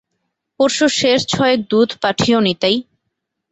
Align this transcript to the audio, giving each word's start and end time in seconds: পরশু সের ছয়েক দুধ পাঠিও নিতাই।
পরশু 0.59 0.85
সের 0.97 1.19
ছয়েক 1.31 1.59
দুধ 1.71 1.89
পাঠিও 2.03 2.39
নিতাই। 2.47 2.77